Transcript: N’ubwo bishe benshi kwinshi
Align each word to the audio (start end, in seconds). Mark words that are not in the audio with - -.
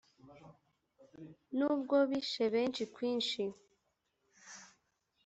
N’ubwo 1.57 1.95
bishe 2.09 2.43
benshi 2.53 2.83
kwinshi 2.95 3.43